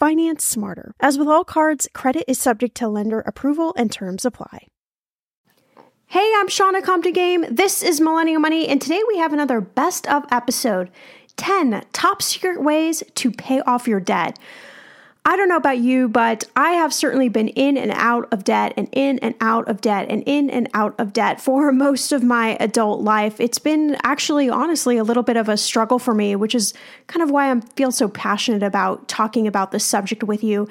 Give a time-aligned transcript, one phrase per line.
[0.00, 0.94] Finance smarter.
[0.98, 4.66] As with all cards, credit is subject to lender approval and terms apply.
[6.06, 7.44] Hey, I'm Shannah Compton Game.
[7.50, 10.90] This is Millennial Money, and today we have another best of episode
[11.36, 14.38] 10 top secret ways to pay off your debt.
[15.30, 18.74] I don't know about you, but I have certainly been in and out of debt
[18.76, 22.24] and in and out of debt and in and out of debt for most of
[22.24, 23.38] my adult life.
[23.38, 26.74] It's been actually, honestly, a little bit of a struggle for me, which is
[27.06, 30.68] kind of why I feel so passionate about talking about this subject with you.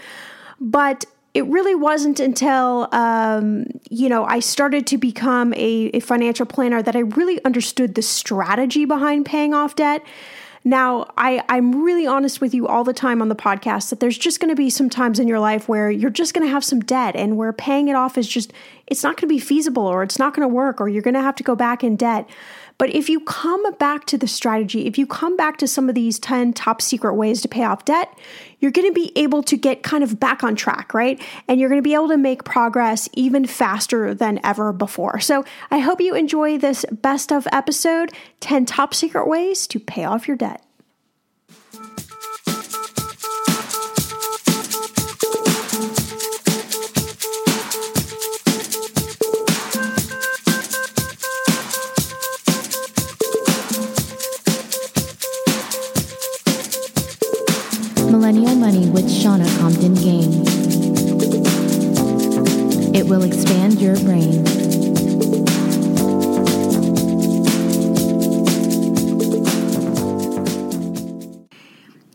[0.59, 6.45] But it really wasn't until um, you know I started to become a, a financial
[6.45, 10.03] planner that I really understood the strategy behind paying off debt.
[10.63, 14.17] Now, I, I'm really honest with you all the time on the podcast that there's
[14.17, 16.65] just going to be some times in your life where you're just going to have
[16.65, 18.51] some debt and where paying it off is just,
[18.87, 21.13] it's not going to be feasible or it's not going to work or you're going
[21.13, 22.29] to have to go back in debt.
[22.79, 25.95] But if you come back to the strategy, if you come back to some of
[25.95, 28.17] these 10 top secret ways to pay off debt,
[28.59, 31.21] you're going to be able to get kind of back on track, right?
[31.49, 35.19] And you're going to be able to make progress even faster than ever before.
[35.19, 40.05] So I hope you enjoy this best of episode 10 top secret ways to pay
[40.05, 40.63] off your debt.
[59.19, 60.31] Shannah Compton Game.
[62.95, 64.45] It will expand your brain.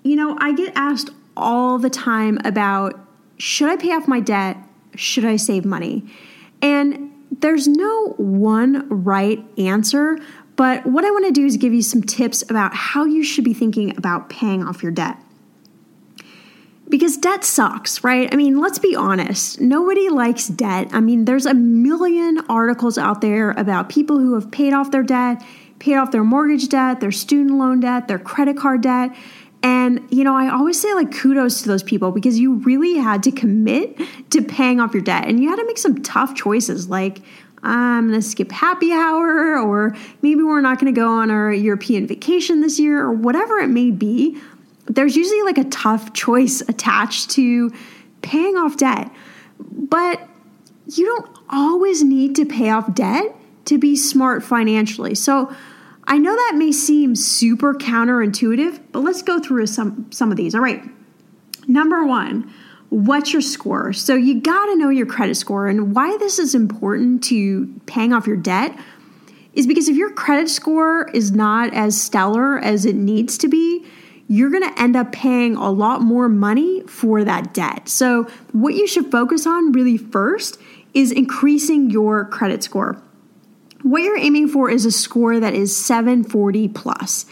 [0.02, 2.98] You know, I get asked all the time about
[3.36, 4.56] should I pay off my debt?
[4.94, 6.10] Should I save money?
[6.62, 10.16] And there's no one right answer,
[10.56, 13.44] but what I want to do is give you some tips about how you should
[13.44, 15.18] be thinking about paying off your debt
[16.88, 18.32] because debt sucks, right?
[18.32, 19.60] I mean, let's be honest.
[19.60, 20.88] Nobody likes debt.
[20.92, 25.02] I mean, there's a million articles out there about people who have paid off their
[25.02, 25.42] debt,
[25.78, 29.14] paid off their mortgage debt, their student loan debt, their credit card debt.
[29.62, 33.22] And, you know, I always say like kudos to those people because you really had
[33.22, 33.98] to commit
[34.30, 37.22] to paying off your debt and you had to make some tough choices like,
[37.62, 41.50] I'm going to skip happy hour, or maybe we're not going to go on our
[41.50, 44.38] European vacation this year, or whatever it may be
[44.86, 47.72] there's usually like a tough choice attached to
[48.22, 49.10] paying off debt.
[49.58, 50.28] But
[50.86, 53.34] you don't always need to pay off debt
[53.66, 55.14] to be smart financially.
[55.14, 55.54] So
[56.06, 60.54] I know that may seem super counterintuitive, but let's go through some, some of these.
[60.54, 60.82] All right.
[61.66, 62.52] Number one,
[62.90, 63.92] what's your score?
[63.92, 65.66] So you got to know your credit score.
[65.66, 68.78] And why this is important to paying off your debt
[69.54, 73.86] is because if your credit score is not as stellar as it needs to be,
[74.28, 77.88] you're going to end up paying a lot more money for that debt.
[77.88, 80.58] So, what you should focus on really first
[80.94, 83.02] is increasing your credit score.
[83.82, 87.26] What you're aiming for is a score that is 740 plus.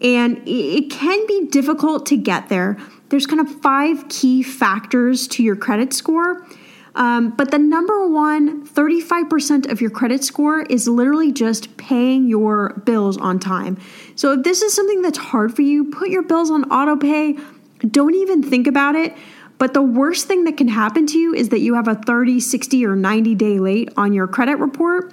[0.00, 2.78] And it can be difficult to get there.
[3.10, 6.46] There's kind of five key factors to your credit score.
[6.94, 12.74] Um, but the number one, 35% of your credit score is literally just paying your
[12.84, 13.78] bills on time.
[14.16, 17.38] So if this is something that's hard for you, put your bills on auto pay.
[17.78, 19.16] Don't even think about it.
[19.58, 22.40] But the worst thing that can happen to you is that you have a 30,
[22.40, 25.12] 60, or 90 day late on your credit report.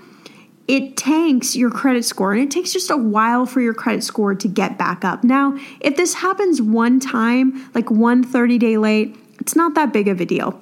[0.69, 4.35] It tanks your credit score and it takes just a while for your credit score
[4.35, 5.23] to get back up.
[5.23, 10.07] Now, if this happens one time, like one 30 day late, it's not that big
[10.07, 10.61] of a deal.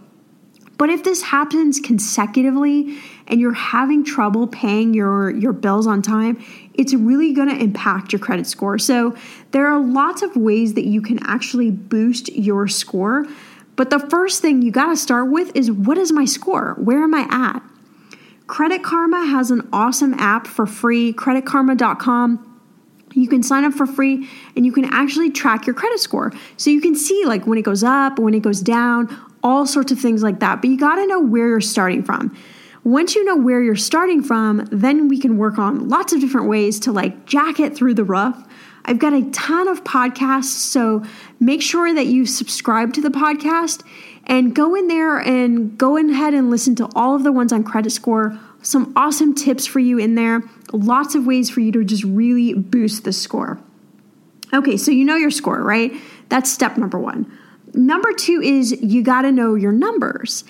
[0.78, 6.44] But if this happens consecutively and you're having trouble paying your, your bills on time,
[6.74, 8.78] it's really going to impact your credit score.
[8.78, 9.16] So,
[9.52, 13.26] there are lots of ways that you can actually boost your score.
[13.76, 16.76] But the first thing you got to start with is what is my score?
[16.78, 17.62] Where am I at?
[18.48, 22.52] Credit Karma has an awesome app for free, creditkarma.com.
[23.14, 26.34] You can sign up for free and you can actually track your credit score.
[26.58, 29.08] So you can see like when it goes up, when it goes down,
[29.46, 30.60] all sorts of things like that.
[30.60, 32.36] But you got to know where you're starting from.
[32.84, 36.48] Once you know where you're starting from, then we can work on lots of different
[36.48, 38.44] ways to like jack it through the rough.
[38.86, 41.04] I've got a ton of podcasts, so
[41.40, 43.84] make sure that you subscribe to the podcast
[44.26, 47.64] and go in there and go ahead and listen to all of the ones on
[47.64, 48.38] credit score.
[48.62, 50.42] Some awesome tips for you in there,
[50.74, 53.60] lots of ways for you to just really boost the score.
[54.54, 55.92] Okay, so you know your score, right?
[56.30, 57.32] That's step number one.
[57.76, 60.44] Number two is you got to know your numbers.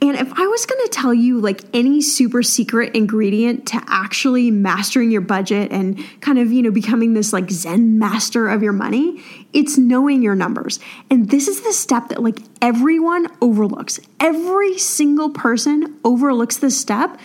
[0.00, 4.52] And if I was going to tell you like any super secret ingredient to actually
[4.52, 8.72] mastering your budget and kind of, you know, becoming this like zen master of your
[8.72, 9.20] money,
[9.52, 10.78] it's knowing your numbers.
[11.10, 13.98] And this is the step that like everyone overlooks.
[14.20, 17.18] Every single person overlooks this step.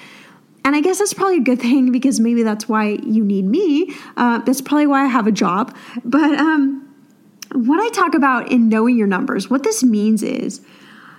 [0.65, 3.93] And I guess that's probably a good thing because maybe that's why you need me.
[4.17, 5.75] Uh, that's probably why I have a job.
[6.03, 6.82] But um,
[7.53, 10.61] what I talk about in knowing your numbers, what this means is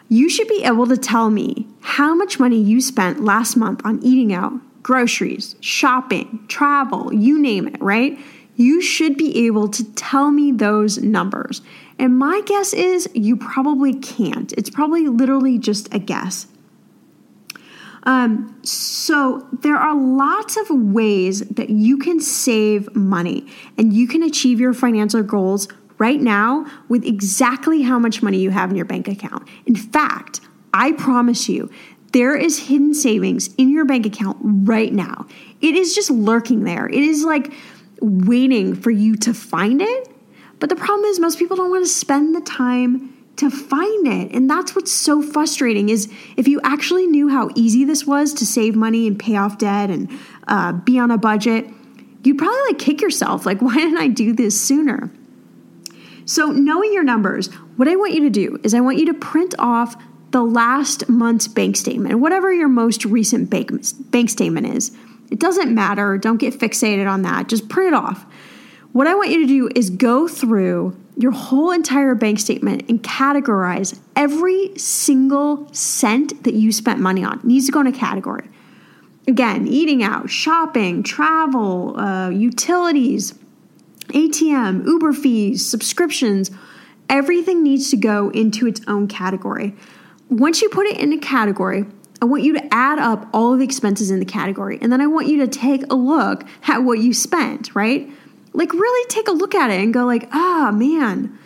[0.08, 4.02] you should be able to tell me how much money you spent last month on
[4.02, 4.52] eating out,
[4.82, 8.18] groceries, shopping, travel, you name it, right?
[8.56, 11.62] You should be able to tell me those numbers.
[11.98, 14.52] And my guess is you probably can't.
[14.52, 16.46] It's probably literally just a guess.
[18.04, 23.46] Um, so there are lots of ways that you can save money
[23.78, 28.50] and you can achieve your financial goals right now with exactly how much money you
[28.50, 29.46] have in your bank account.
[29.66, 30.40] In fact,
[30.72, 31.70] I promise you,
[32.12, 35.26] there is hidden savings in your bank account right now.
[35.60, 36.86] It is just lurking there.
[36.86, 37.52] It is like
[38.00, 40.08] waiting for you to find it.
[40.60, 44.32] But the problem is most people don't want to spend the time to find it.
[44.32, 48.46] And that's what's so frustrating is if you actually knew how easy this was to
[48.46, 50.08] save money and pay off debt and
[50.46, 51.66] uh, be on a budget,
[52.22, 53.44] you'd probably like kick yourself.
[53.44, 55.10] Like, why didn't I do this sooner?
[56.26, 59.14] So, knowing your numbers, what I want you to do is I want you to
[59.14, 59.96] print off
[60.30, 63.70] the last month's bank statement, whatever your most recent bank,
[64.10, 64.96] bank statement is.
[65.30, 66.18] It doesn't matter.
[66.18, 67.48] Don't get fixated on that.
[67.48, 68.26] Just print it off.
[68.92, 73.02] What I want you to do is go through your whole entire bank statement and
[73.02, 77.38] categorize every single cent that you spent money on.
[77.38, 78.48] It needs to go in a category.
[79.26, 83.34] Again, eating out, shopping, travel, uh, utilities,
[84.14, 86.50] ATM, Uber fees, subscriptions,
[87.08, 89.74] everything needs to go into its own category.
[90.30, 91.84] Once you put it in a category,
[92.22, 94.78] I want you to add up all of the expenses in the category.
[94.80, 98.08] And then I want you to take a look at what you spent, right?
[98.52, 101.38] Like really take a look at it and go like, "Ah, oh, man.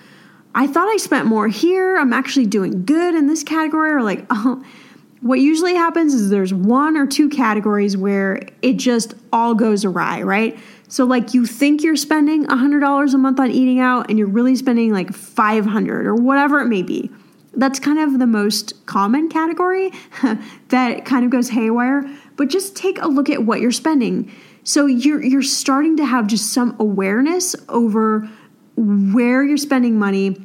[0.55, 1.97] I thought I spent more here.
[1.97, 4.63] I'm actually doing good in this category." Or like, "Oh,
[5.21, 10.23] what usually happens is there's one or two categories where it just all goes awry,
[10.23, 10.59] right?
[10.89, 14.57] So like you think you're spending $100 a month on eating out and you're really
[14.57, 17.11] spending like 500 or whatever it may be.
[17.55, 19.91] That's kind of the most common category
[20.69, 22.05] that kind of goes haywire,
[22.37, 24.33] but just take a look at what you're spending.
[24.63, 28.29] So you're you're starting to have just some awareness over
[28.77, 30.37] where you're spending money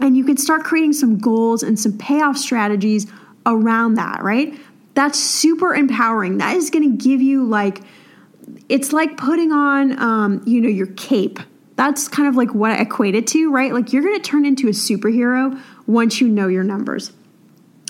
[0.00, 3.06] and you can start creating some goals and some payoff strategies
[3.48, 4.54] around that, right?
[4.94, 6.38] That's super empowering.
[6.38, 7.80] That is going to give you like
[8.68, 11.38] it's like putting on, um, you know, your cape.
[11.76, 13.72] That's kind of like what I equate it to, right?
[13.72, 17.12] Like you're going to turn into a superhero once you know your numbers.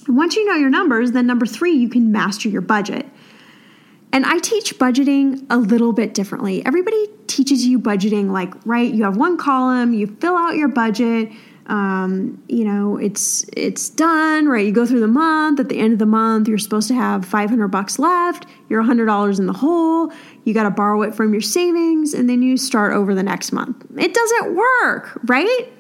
[0.07, 3.07] Once you know your numbers, then number three, you can master your budget.
[4.13, 6.65] And I teach budgeting a little bit differently.
[6.65, 11.31] Everybody teaches you budgeting like, right, you have one column, you fill out your budget,
[11.69, 14.65] um, you know, it's it's done, right?
[14.65, 15.61] You go through the month.
[15.61, 18.47] At the end of the month, you're supposed to have 500 bucks left.
[18.71, 20.11] You're $100 in the hole.
[20.45, 23.53] You got to borrow it from your savings, and then you start over the next
[23.53, 23.85] month.
[23.99, 25.67] It doesn't work, right?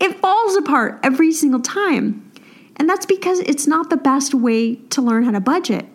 [0.00, 2.30] it falls apart every single time.
[2.76, 5.86] And that's because it's not the best way to learn how to budget.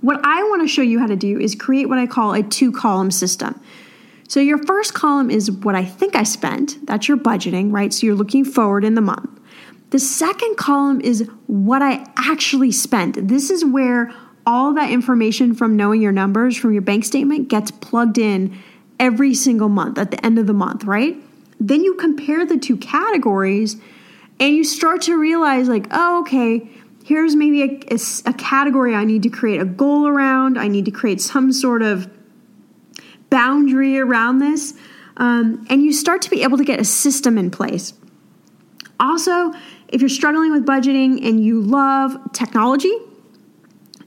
[0.00, 2.42] What I want to show you how to do is create what I call a
[2.42, 3.60] two column system.
[4.30, 6.86] So, your first column is what I think I spent.
[6.86, 7.92] That's your budgeting, right?
[7.92, 9.28] So, you're looking forward in the month.
[9.90, 13.26] The second column is what I actually spent.
[13.26, 14.12] This is where
[14.46, 18.56] all that information from knowing your numbers from your bank statement gets plugged in
[19.00, 21.16] every single month at the end of the month, right?
[21.58, 23.78] Then you compare the two categories
[24.38, 26.70] and you start to realize, like, oh, okay,
[27.04, 30.56] here's maybe a, a, a, category I need to create a goal around.
[30.56, 32.08] I need to create some sort of
[33.30, 34.74] boundary around this.
[35.16, 37.94] Um, and you start to be able to get a system in place.
[38.98, 39.52] Also,
[39.88, 42.92] if you're struggling with budgeting and you love technology,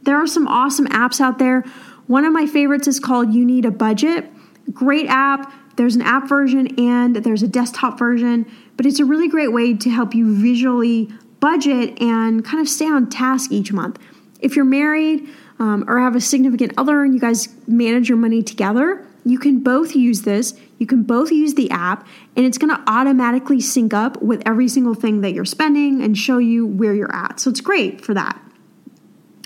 [0.03, 1.63] there are some awesome apps out there.
[2.08, 4.30] One of my favorites is called You Need a Budget.
[4.72, 5.51] Great app.
[5.75, 8.46] There's an app version and there's a desktop version,
[8.77, 12.86] but it's a really great way to help you visually budget and kind of stay
[12.86, 14.00] on task each month.
[14.39, 15.27] If you're married
[15.60, 19.60] um, or have a significant other and you guys manage your money together, you can
[19.60, 20.53] both use this.
[20.80, 24.68] You can both use the app, and it's going to automatically sync up with every
[24.68, 27.39] single thing that you're spending and show you where you're at.
[27.39, 28.39] So it's great for that.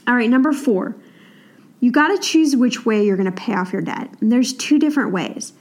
[0.08, 0.96] All right, number four,
[1.80, 4.10] you got to choose which way you're going to pay off your debt.
[4.20, 5.54] And there's two different ways.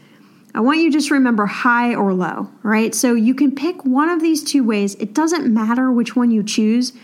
[0.54, 2.94] I want you to just remember high or low, right?
[2.94, 4.94] So you can pick one of these two ways.
[4.94, 6.94] It doesn't matter which one you choose,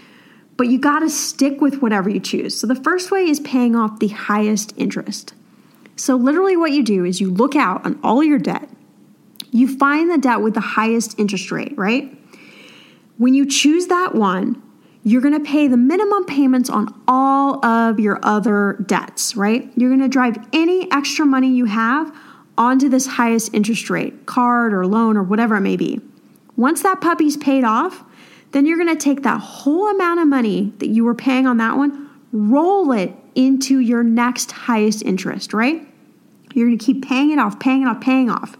[0.56, 2.58] but you got to stick with whatever you choose.
[2.58, 5.34] So the first way is paying off the highest interest.
[6.02, 8.68] So literally what you do is you look out on all your debt.
[9.52, 12.12] You find the debt with the highest interest rate, right?
[13.18, 14.60] When you choose that one,
[15.04, 19.70] you're going to pay the minimum payments on all of your other debts, right?
[19.76, 22.12] You're going to drive any extra money you have
[22.58, 26.00] onto this highest interest rate, card or loan or whatever it may be.
[26.56, 28.02] Once that puppy's paid off,
[28.50, 31.58] then you're going to take that whole amount of money that you were paying on
[31.58, 35.86] that one, roll it into your next highest interest, right?
[36.54, 38.56] You're going to keep paying it off, paying it off, paying off.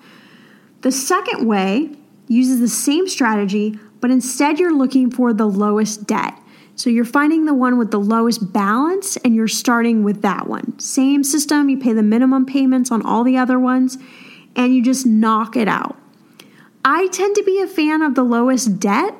[0.82, 1.90] The second way
[2.28, 6.38] uses the same strategy, but instead you're looking for the lowest debt.
[6.75, 10.78] So you're finding the one with the lowest balance and you're starting with that one.
[10.78, 13.99] Same system, you pay the minimum payments on all the other ones
[14.56, 15.96] and you just knock it out.
[16.84, 19.14] I tend to be a fan of the lowest debt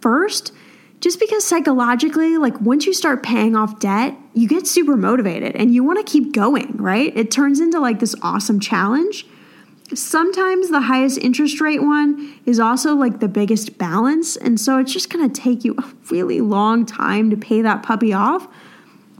[0.00, 0.52] first
[1.00, 5.72] just because psychologically, like once you start paying off debt, you get super motivated and
[5.72, 7.16] you want to keep going, right?
[7.16, 9.26] It turns into like this awesome challenge.
[9.94, 14.36] Sometimes the highest interest rate one is also like the biggest balance.
[14.36, 17.82] And so it's just going to take you a really long time to pay that
[17.82, 18.48] puppy off.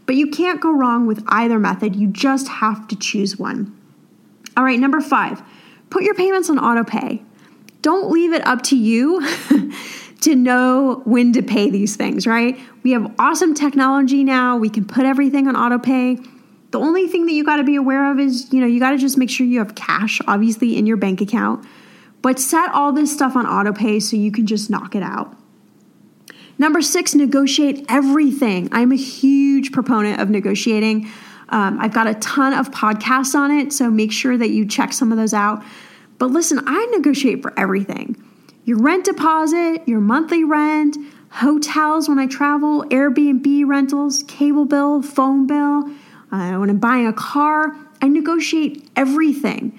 [0.05, 1.95] But you can't go wrong with either method.
[1.95, 3.75] You just have to choose one.
[4.57, 5.43] All right, number five,
[5.91, 7.23] put your payments on auto pay.
[7.81, 9.21] Don't leave it up to you
[10.21, 12.59] to know when to pay these things, right?
[12.83, 14.57] We have awesome technology now.
[14.57, 16.19] We can put everything on auto pay.
[16.71, 18.91] The only thing that you got to be aware of is, you know, you got
[18.91, 21.67] to just make sure you have cash, obviously, in your bank account.
[22.21, 25.35] But set all this stuff on auto pay so you can just knock it out.
[26.59, 28.69] Number six, negotiate everything.
[28.73, 31.09] I'm a huge proponent of negotiating.
[31.51, 34.93] Um, I've got a ton of podcasts on it, so make sure that you check
[34.93, 35.63] some of those out.
[36.19, 38.17] But listen, I negotiate for everything
[38.69, 40.95] your rent deposit, your monthly rent,
[41.31, 45.91] hotels when I travel, Airbnb rentals, cable bill, phone bill
[46.31, 49.79] uh, when I'm buying a car, I negotiate everything.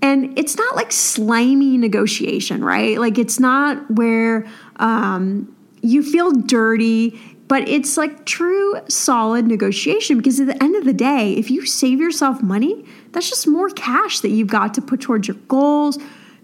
[0.00, 2.96] And it's not like slimy negotiation, right?
[2.96, 5.52] Like it's not where um,
[5.82, 10.92] you feel dirty, but it's like true solid negotiation because at the end of the
[10.92, 15.00] day, if you save yourself money, that's just more cash that you've got to put
[15.00, 15.98] towards your goals,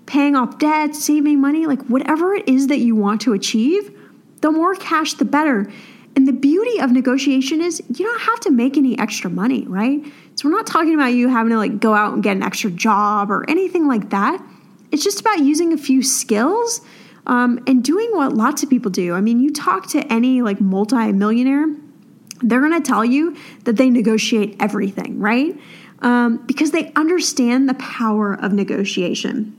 [0.06, 3.90] paying off debt, saving money, like whatever it is that you want to achieve,
[4.40, 5.70] the more cash, the better.
[6.16, 10.04] And the beauty of negotiation is you don't have to make any extra money, right?
[10.36, 12.70] So we're not talking about you having to like go out and get an extra
[12.70, 14.42] job or anything like that.
[14.92, 16.80] It's just about using a few skills
[17.26, 19.14] um, and doing what lots of people do.
[19.14, 21.66] I mean, you talk to any like multi-millionaire,
[22.42, 25.58] they're going to tell you that they negotiate everything, right?
[26.04, 29.56] um, because they understand the power of negotiation.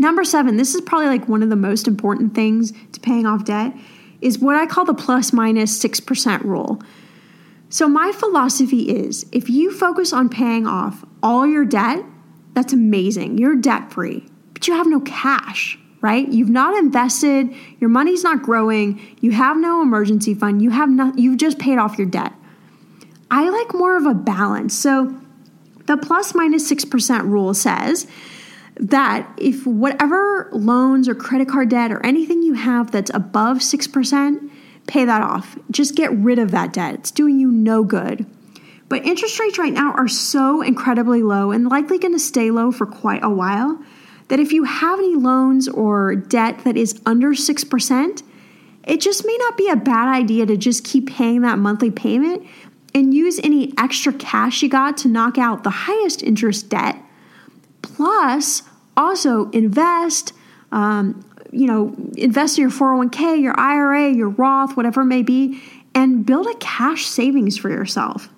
[0.00, 3.44] Number seven, this is probably like one of the most important things to paying off
[3.44, 3.74] debt,
[4.22, 6.82] is what I call the plus minus 6% rule.
[7.68, 12.02] So, my philosophy is if you focus on paying off all your debt,
[12.54, 13.36] that's amazing.
[13.36, 16.26] You're debt free, but you have no cash, right?
[16.26, 21.18] You've not invested, your money's not growing, you have no emergency fund, you have not,
[21.18, 22.32] you've just paid off your debt.
[23.30, 24.74] I like more of a balance.
[24.74, 25.14] So,
[25.84, 28.06] the plus minus 6% rule says
[28.80, 34.50] that if whatever loans or credit card debt or anything you have that's above 6%,
[34.86, 35.58] pay that off.
[35.70, 36.94] Just get rid of that debt.
[36.94, 38.26] It's doing you no good.
[38.88, 42.72] But interest rates right now are so incredibly low and likely going to stay low
[42.72, 43.80] for quite a while
[44.28, 48.22] that if you have any loans or debt that is under 6%,
[48.84, 52.46] it just may not be a bad idea to just keep paying that monthly payment
[52.94, 56.96] and use any extra cash you got to knock out the highest interest debt.
[57.82, 58.62] Plus,
[59.00, 60.32] also invest,
[60.72, 65.62] um, you know, invest in your 401k, your IRA, your Roth, whatever it may be,
[65.94, 68.28] and build a cash savings for yourself.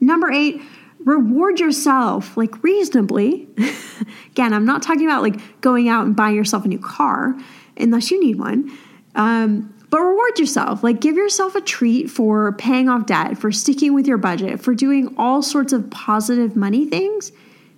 [0.00, 0.60] Number eight,
[1.04, 3.48] reward yourself like reasonably.
[4.32, 7.34] Again, I'm not talking about like going out and buying yourself a new car
[7.76, 8.76] unless you need one.
[9.14, 10.82] Um, but reward yourself.
[10.82, 14.74] Like give yourself a treat for paying off debt, for sticking with your budget, for
[14.74, 17.30] doing all sorts of positive money things.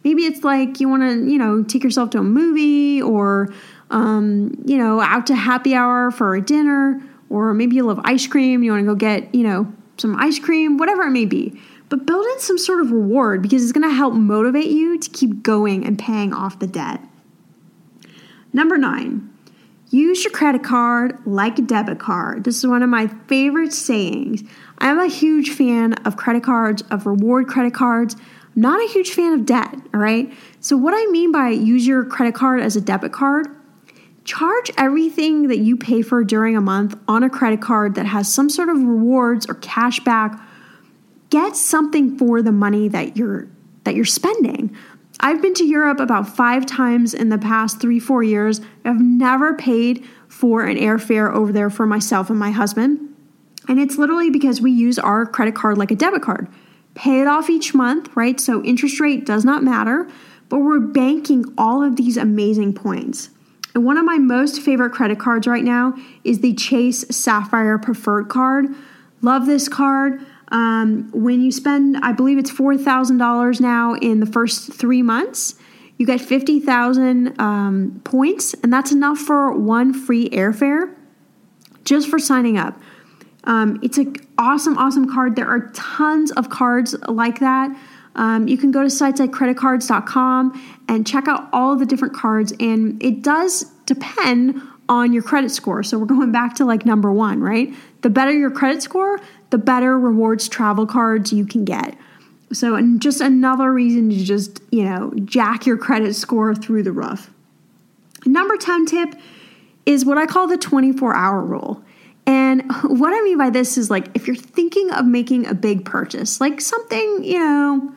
[0.05, 3.53] Maybe it's like you want to, you know, take yourself to a movie or
[3.91, 8.27] um, you know, out to happy hour for a dinner, or maybe you love ice
[8.27, 11.59] cream, you want to go get, you know, some ice cream, whatever it may be.
[11.89, 15.11] But build in some sort of reward because it's going to help motivate you to
[15.11, 17.01] keep going and paying off the debt.
[18.53, 19.31] Number nine,
[19.91, 22.45] use your credit card like a debit card.
[22.45, 24.43] This is one of my favorite sayings.
[24.79, 28.17] I'm a huge fan of credit cards, of reward credit cards.
[28.57, 30.33] Not a huge fan of debt, all right?
[30.61, 33.49] So, what I mean by use your credit card as a debit card
[34.25, 38.33] charge everything that you pay for during a month on a credit card that has
[38.33, 40.41] some sort of rewards or cash back.
[41.31, 43.49] Get something for the money that you're
[43.85, 44.75] that you're spending.
[45.21, 48.61] I've been to europe about five times in the past three four years.
[48.85, 53.15] I've never paid for an airfare over there for myself and my husband.
[53.69, 56.49] And it's literally because we use our credit card like a debit card
[56.95, 60.09] pay it off each month right so interest rate does not matter
[60.49, 63.31] but we're banking all of these amazing points
[63.75, 68.29] and one of my most favorite credit cards right now is the Chase Sapphire Preferred
[68.29, 68.67] card.
[69.21, 70.25] Love this card.
[70.49, 75.57] Um, when you spend, I believe it's $4,000 now in the first three months,
[75.99, 80.95] you get 50,000 um, points, and that's enough for one free airfare
[81.85, 82.81] just for signing up.
[83.45, 85.37] Um, it's an awesome, awesome card.
[85.37, 87.77] There are tons of cards like that.
[88.17, 92.53] Um, you can go to sites like creditcards.com and check out all the different cards,
[92.61, 95.83] and it does depend on your credit score.
[95.83, 97.73] So we're going back to like number one, right?
[98.03, 99.19] The better your credit score,
[99.51, 101.97] the better rewards travel cards you can get.
[102.53, 106.93] So, and just another reason to just, you know, jack your credit score through the
[106.93, 107.31] roof.
[108.27, 109.15] Number 10 tip
[109.87, 111.83] is what I call the 24 hour rule.
[112.55, 115.85] And what I mean by this is like if you're thinking of making a big
[115.85, 117.93] purchase, like something, you know,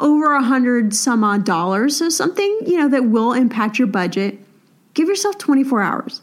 [0.00, 4.38] over a hundred some odd dollars, so something, you know, that will impact your budget,
[4.94, 6.20] give yourself 24 hours.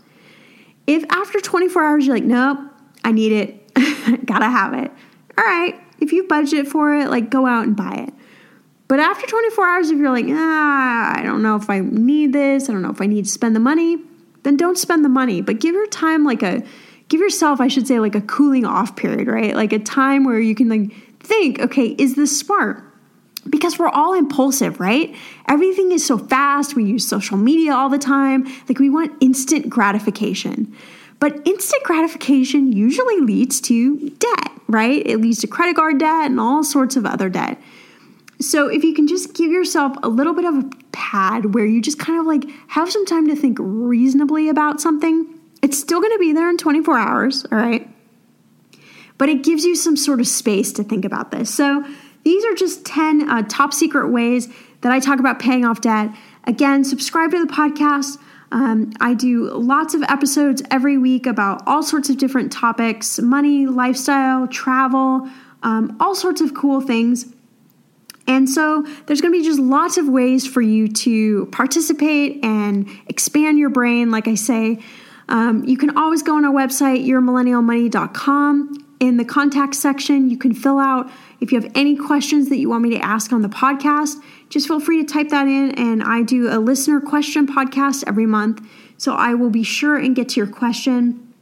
[0.86, 2.60] If after 24 hours you're like, nope,
[3.04, 3.74] I need it,
[4.26, 4.92] gotta have it,
[5.38, 8.14] all right, if you budget for it, like go out and buy it.
[8.88, 12.70] But after 24 hours, if you're like, ah, I don't know if I need this,
[12.70, 13.98] I don't know if I need to spend the money,
[14.44, 15.42] then don't spend the money.
[15.42, 16.64] But give your time like a,
[17.10, 19.56] give yourself, I should say, like a cooling off period, right?
[19.56, 22.84] Like a time where you can like think, okay, is this smart?
[23.50, 25.16] Because we're all impulsive, right?
[25.48, 26.76] Everything is so fast.
[26.76, 28.46] We use social media all the time.
[28.68, 30.76] Like we want instant gratification.
[31.20, 35.06] But instant gratification usually leads to debt, right?
[35.06, 37.60] It leads to credit card debt and all sorts of other debt.
[38.40, 41.82] So if you can just give yourself a little bit of a pad where you
[41.82, 46.14] just kind of like have some time to think reasonably about something, it's still going
[46.14, 47.88] to be there in 24 hours, all right?
[49.18, 51.54] But it gives you some sort of space to think about this.
[51.54, 51.84] So
[52.24, 54.48] these are just 10 uh, top secret ways
[54.82, 56.12] that I talk about paying off debt.
[56.46, 58.18] Again, subscribe to the podcast.
[58.52, 63.68] Um, I do lots of episodes every week about all sorts of different topics money,
[63.68, 65.30] lifestyle, travel,
[65.62, 67.26] um, all sorts of cool things.
[68.28, 72.88] And so there's going to be just lots of ways for you to participate and
[73.08, 74.80] expand your brain, like I say.
[75.30, 80.30] Um, you can always go on our website, yourmillennialmoney.com in the contact section.
[80.30, 83.32] You can fill out if you have any questions that you want me to ask
[83.32, 84.16] on the podcast.
[84.50, 88.26] Just feel free to type that in, and I do a listener question podcast every
[88.26, 88.68] month.
[88.98, 91.34] So I will be sure and get to your question.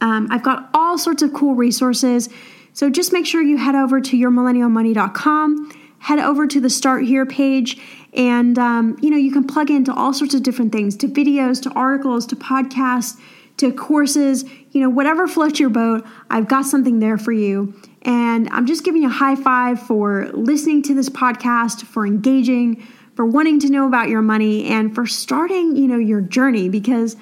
[0.00, 2.28] Um, I've got all sorts of cool resources.
[2.72, 5.72] So just make sure you head over to yourmillennialmoney.com,
[6.02, 7.80] head over to the Start Here page,
[8.12, 11.62] and um, you know you can plug into all sorts of different things, to videos,
[11.62, 13.18] to articles, to podcasts,
[13.58, 14.44] to courses.
[14.72, 16.04] You know whatever floats your boat.
[16.28, 17.74] I've got something there for you.
[18.04, 22.84] And I'm just giving you a high five for listening to this podcast, for engaging,
[23.14, 27.16] for wanting to know about your money, and for starting, you know, your journey because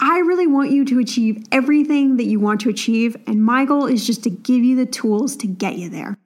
[0.00, 3.16] I really want you to achieve everything that you want to achieve.
[3.26, 6.16] And my goal is just to give you the tools to get you there.